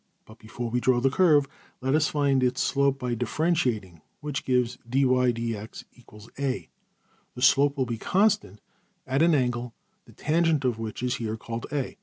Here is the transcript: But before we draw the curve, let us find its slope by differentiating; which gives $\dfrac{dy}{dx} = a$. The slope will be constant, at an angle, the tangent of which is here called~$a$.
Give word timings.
But 0.25 0.39
before 0.39 0.71
we 0.71 0.79
draw 0.79 0.99
the 0.99 1.11
curve, 1.11 1.47
let 1.79 1.93
us 1.93 2.07
find 2.07 2.41
its 2.41 2.59
slope 2.59 2.97
by 2.97 3.13
differentiating; 3.13 4.01
which 4.19 4.45
gives 4.45 4.77
$\dfrac{dy}{dx} 4.89 5.83
= 6.09 6.39
a$. 6.51 6.69
The 7.35 7.41
slope 7.43 7.77
will 7.77 7.85
be 7.85 7.99
constant, 7.99 8.61
at 9.05 9.21
an 9.21 9.35
angle, 9.35 9.75
the 10.05 10.13
tangent 10.13 10.65
of 10.65 10.79
which 10.79 11.03
is 11.03 11.17
here 11.17 11.37
called~$a$. 11.37 11.99